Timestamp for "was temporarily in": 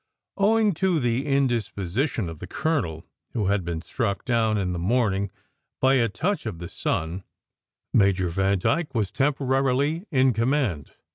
8.95-10.33